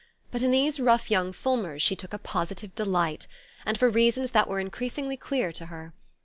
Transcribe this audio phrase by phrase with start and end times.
[0.31, 3.27] But in these rough young Fulmers she took a positive delight,
[3.67, 5.93] and for reasons that were increasingly clear to her.